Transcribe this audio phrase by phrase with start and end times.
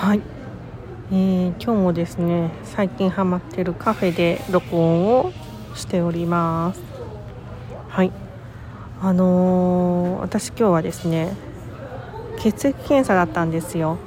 [0.00, 0.22] はい、
[1.12, 5.30] えー、今日もですね最近ハマってるカフェで録音を
[5.74, 6.80] しております。
[7.90, 8.10] はい。
[9.02, 11.36] あのー、私今日はですね
[12.38, 13.98] 血液検査だったんですよ。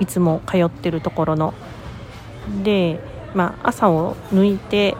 [0.00, 1.54] いつも通ってるところの。
[2.62, 3.00] で
[3.34, 4.98] まあ朝を抜いて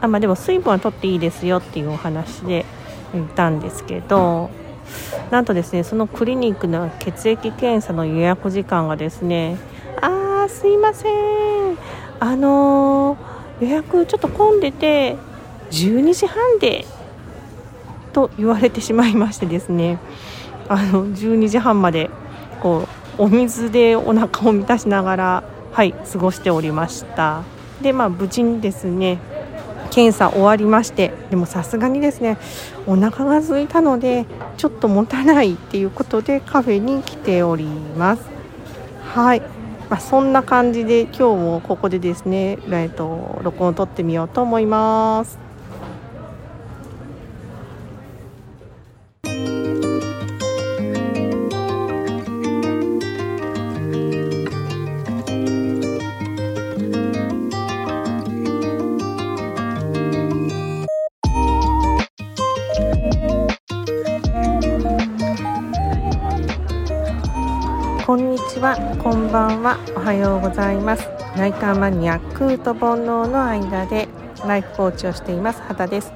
[0.00, 2.64] あまあでも水分は取っていいですよっていうお話で
[3.12, 4.50] 言ったんですけど
[5.30, 9.56] なんとですねそのクリニックの血液検査の予約時間がですね
[10.00, 11.76] あーすいません。
[12.20, 15.16] あのー、予約ちょっと混んでて
[15.70, 16.84] 12時半で
[18.12, 19.98] と言われてしまいましてですね
[20.68, 22.10] あの12時半まで
[22.60, 27.42] こうお水でお腹を満たしながらはい過ごしておりました。
[27.82, 29.18] でまあ無事にですね
[29.94, 32.36] 検査終わりましてでもさすがにですね
[32.84, 34.26] お腹が空いたので
[34.56, 38.28] ちょっともたないっていうことでカフェに来ております。
[39.14, 39.40] はい、
[39.88, 45.38] まあ、そんな感じで今日もここでですね、えっと、録音を撮ってみようと思います。
[69.54, 71.08] んばんは、おはようございます。
[71.36, 74.08] 内観マニア空と煩悩の間で
[74.46, 76.12] ライフコーチをしています畑です。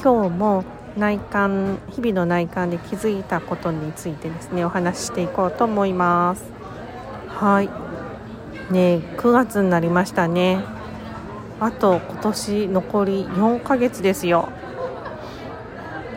[0.00, 0.64] 今日も
[0.96, 6.44] 内観日々の内観で気づいたことについてですねお話ししていこうと思います。
[7.28, 7.68] はい。
[8.72, 10.62] ね9月になりましたね。
[11.60, 14.50] あと今年残り4ヶ月ですよ。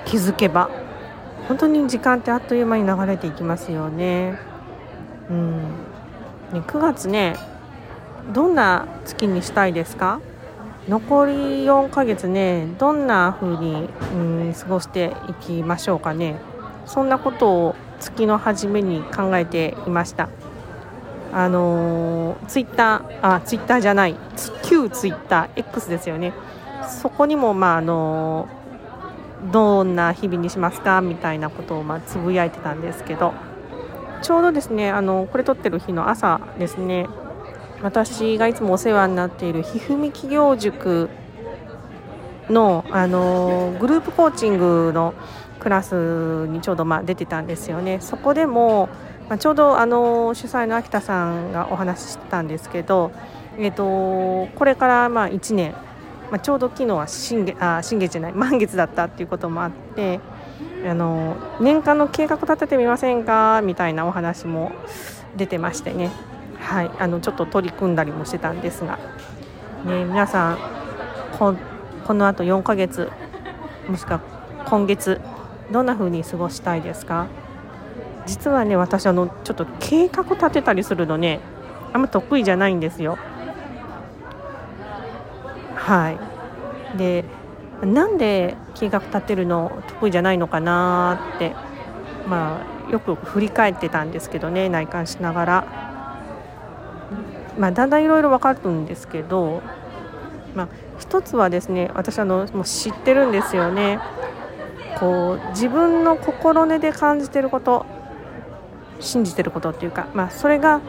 [0.06, 0.70] 気づけば。
[1.48, 4.38] 本当に時間ってあっという間に流れていきますよね。
[5.30, 5.62] うん、
[6.54, 7.36] ね、9月ね
[8.34, 10.20] どんな月にしたいですか？
[10.88, 11.31] 残り
[11.66, 16.36] 4ヶ月ねどんな風に、うん、過ごしていきましょうかね？
[16.86, 20.30] そんなことを月の初めに考えていました。
[21.34, 24.16] あのツイッターあツイッターじゃない
[24.64, 26.34] 旧ツイッター X ですよね。
[26.88, 28.50] そこにもまああの
[29.52, 31.02] どんな日々にしますか？
[31.02, 33.34] みたいなことをまあつぶやいてたんですけど。
[34.22, 37.08] ちょうどですねあのこれ撮ってる日の朝ですね
[37.82, 41.09] 私がいつもお世話になっているひふみ企業塾
[42.50, 45.14] のあのグループコーチングの
[45.60, 48.00] クラスにちょうどまあ出てたんですよね。
[48.02, 48.90] そこでも、
[49.30, 53.12] まあ、ちょうどあの主催の秋田さんがお話ししたんですけど、
[53.58, 55.74] えーと、これからまあ1年、
[56.31, 60.20] まあ、ちょうど昨日は新月あ新月じゃない満月だったっていうこともあって
[60.88, 63.62] あの年間の計画立ててみませんか？
[63.64, 64.72] みたいなお話も
[65.36, 66.10] 出てましてね、
[66.60, 68.98] はい、あのちょっと取り組んだりもしてたんですが、
[69.86, 70.58] ね、皆さん
[71.38, 71.56] こ
[72.06, 73.12] このあと4ヶ月
[73.88, 74.22] もしくは
[74.66, 75.22] 今月
[75.72, 77.28] どんな風に過ごしたいですか？
[78.26, 81.40] 実はね私あのちょっと計画立てたりするのね
[81.94, 83.18] あんま得意じゃないんですよ。
[85.76, 86.98] はい。
[86.98, 87.26] で
[87.86, 91.56] なんで計画立てるの得意じゃないのかなって
[92.28, 95.68] まあよく振り返ってたんですけどね内観しながら、
[97.58, 99.62] まあ、だんだんいろいろ分かるんですけど、
[100.56, 100.68] まあ、
[101.00, 104.00] 一つはですね私あのもう知ってるんですよね
[105.00, 107.86] こう自分の心根で感じてること
[109.00, 110.81] 信じてることっていうか、まあ、それが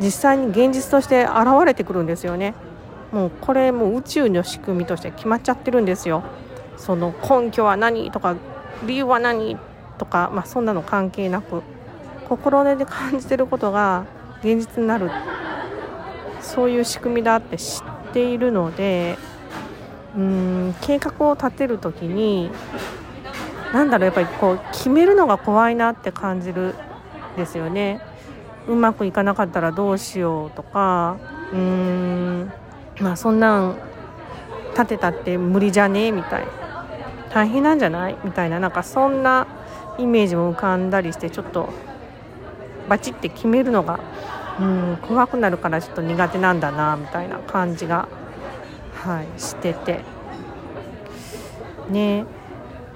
[0.00, 2.54] 実際に現実として現れてくるんですよね。
[3.12, 6.22] もうこれも宇宙の仕組みとして決まっちゃってるんですよ。
[6.76, 8.36] その根拠は何とか
[8.86, 9.58] 理由は何
[9.98, 11.62] とか、まあ、そんなの関係なく
[12.26, 14.06] 心根で感じてることが
[14.42, 15.10] 現実になる
[16.40, 19.18] そういう仕組みだって知っているので
[20.16, 22.50] うん計画を立てる時に
[23.74, 26.74] 何だろうやっぱりこう決めるのが怖いなって感じる
[27.34, 28.00] んですよね。
[28.66, 31.16] うまくいかなかったらどうしようとか
[31.52, 32.52] うーん
[33.00, 33.76] まあそんなん
[34.72, 36.46] 立てたって無理じゃねえみたい
[37.30, 38.60] 大変なんじゃないみたいな。
[38.60, 39.46] なんかそんな
[39.98, 41.68] イメージも浮かんだりしてちょっと
[42.88, 44.00] バチって決めるのが
[44.58, 48.08] うん怖くなるからちょっと苦手なんだなみたいな感じが、
[48.94, 50.00] はい、してて。
[51.88, 52.24] ね。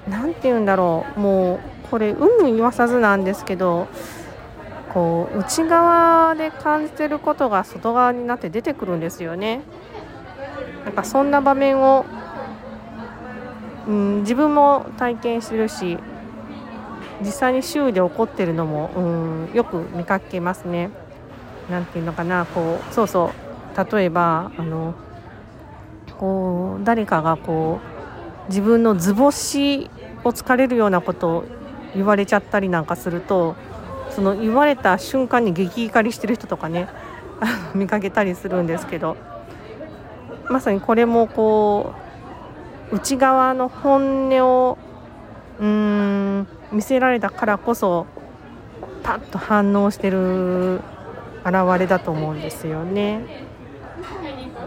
[0.07, 1.19] 何て言うんだろう。
[1.19, 1.59] もう
[1.89, 3.87] これ有無言わさずなんですけど
[4.93, 9.61] こう内側で感じてることが外側になって出てくるんですよね。
[10.85, 12.05] なんかそんな場面を、
[13.87, 15.97] うん、自分も体験してるし
[17.21, 20.91] 実際に周囲で起こってるのも、うん、よく見かけますね。
[21.69, 24.93] 何て言うのかなこうそうそう例えばあの
[26.19, 27.79] こう誰かがこ
[28.47, 29.89] う自分の図星
[30.23, 31.45] をつかれるようなことを
[31.95, 33.55] 言われちゃったりなんかすると
[34.11, 36.87] その言われた瞬間に激怒りしてる人とかね
[37.73, 39.17] 見かけたりするんですけど
[40.49, 41.93] まさにこれもこ
[42.91, 44.77] う内側の本音を
[45.59, 48.05] うーん見せられたからこそ
[49.03, 50.81] パッと反応してる
[51.45, 53.21] 現れだと思うんですよね。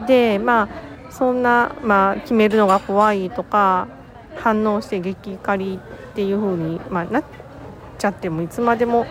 [0.07, 0.69] でまあ
[1.11, 3.89] そんな、まあ、決めるのが怖いとか
[4.37, 7.25] 反応して激怒りっていう風に、まあ、なっ
[7.99, 9.07] ちゃってもいつまでも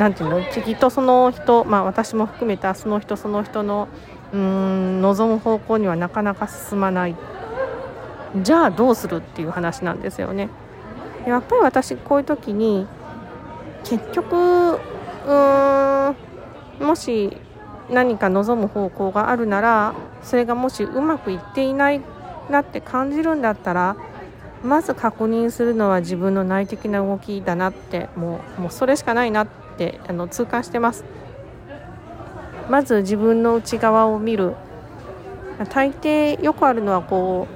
[0.00, 0.42] 何て言うの？
[0.46, 3.86] きっとその人、まあ、私も含めたその人その人の
[4.32, 7.16] うん望む方向にはなかなか進まない
[8.36, 10.48] じゃあどうするっていう話なんですよね。
[11.26, 12.86] やっぱり私こういう時に
[13.84, 16.16] 結局うん
[16.80, 17.36] もし
[17.90, 22.00] 何か望む方向があるならそれがもしうまくいっていない
[22.48, 23.96] なって感じるんだったら
[24.64, 29.59] まず確認するのは自分の内的な動きだなってもうもうそれしかないなって
[30.08, 31.04] あの痛感してます。
[32.68, 34.54] まず自分の内側を見る。
[35.68, 37.46] 大抵よくあるのはこ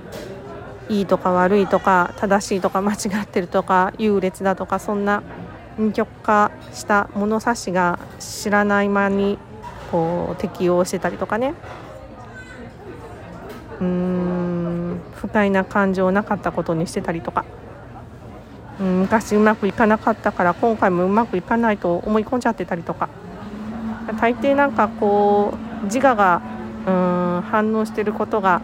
[0.91, 5.23] ういいとか悪いとか正しいとか間違ってるとか優劣だとかそんな
[5.79, 9.39] 二極化した物差しが知らない間に
[9.91, 11.55] こう適応してたりとかね。
[13.81, 17.45] うーん不快な感情なかったことにしてたりとか、
[18.79, 23.09] 昔うまくいかなかったから今回もうまくいかないと思い込んじゃってたりとか
[24.21, 26.43] 大抵なんかこう自我が
[26.87, 28.63] うん反応してることが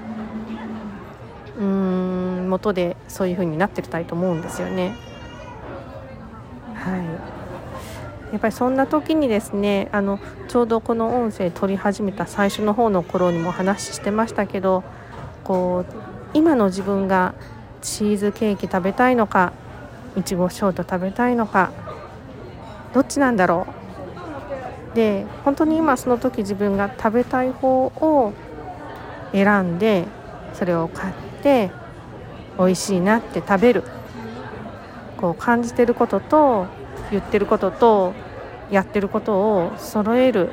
[1.59, 4.95] うん元でそういう風になってたいと思うんですよね。
[6.75, 7.05] はい
[8.33, 14.85] やっぱりそんな時にですねあのちょうどこの音声取り始めた最初の方の頃にも話してましたけど
[15.43, 15.93] こう
[16.33, 17.35] 今の自分が
[17.83, 19.53] チーズケーキ食べたいのか
[20.17, 21.73] いちごショート食べたいのか
[22.93, 23.67] どっちなんだろ
[24.93, 24.97] う。
[24.97, 28.33] で本当に今その時自分が食べたい方を
[29.33, 30.07] 選んで
[30.55, 31.71] それを買って
[32.59, 33.85] 美味しいなって食べる。
[35.17, 36.67] こう感じてることと
[37.11, 38.15] 言ってることと
[38.71, 40.51] やってることを揃える。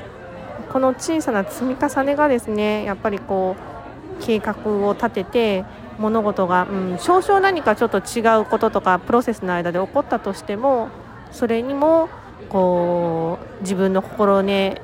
[0.71, 4.55] この小さな積み重ねがですねやっぱりこう計画
[4.85, 5.65] を立てて
[5.97, 10.89] 物事が、うん、少々何かちょっと違うこととかプロセスの間で起こったとしても
[11.31, 12.09] それにも
[12.49, 14.81] こう自分の心根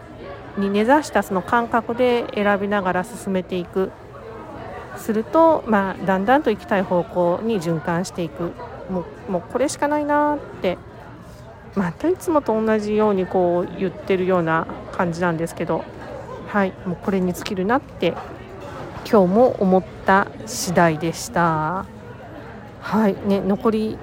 [0.57, 3.91] に根ざしたその感覚で選びながら進めていく。
[4.95, 8.51] すると、まあ、だんだんと行きたい方向に循環していく。
[8.91, 10.77] もうもうこれしかないなって。
[11.73, 15.83] またいつもと同じようにこう言ってるような感じなんですけど。
[16.53, 18.13] はいもうこれに尽きるなって
[19.09, 21.85] 今日も思った次第でした。
[22.81, 23.15] はい。
[23.27, 23.97] ね残り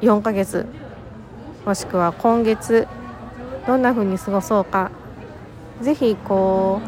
[0.00, 0.66] 4ヶ月。
[1.64, 2.86] もしくは今月
[3.66, 4.90] どんな風に過ごそうか。
[5.80, 6.80] ぜひこ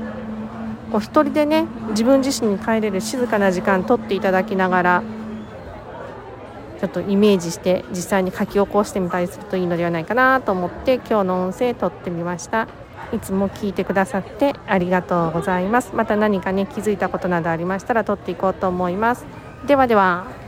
[0.92, 5.02] うお一人でね自分自身に帰れる静かな時間とっていただきながら
[6.80, 12.66] ちょっとイメージして実際に書き起こしてみたりするといいのではないかなと思って今日の音声撮ってみました。
[13.12, 15.92] いつも聞いてくださってありがとうございます。
[15.94, 19.26] また何かね気づいたことなどありましたら撮っていこうと思います。
[19.66, 20.39] ではでは。